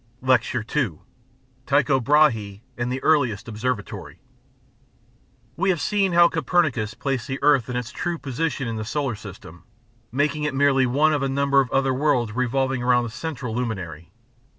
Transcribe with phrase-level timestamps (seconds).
[0.23, 0.93] LECTURE II
[1.67, 4.17] TYCHO BRAHÉ AND THE EARLIEST OBSERVATORY
[5.55, 9.13] We have seen how Copernicus placed the earth in its true position in the solar
[9.13, 9.63] system,
[10.11, 14.09] making it merely one of a number of other worlds revolving about a central luminary.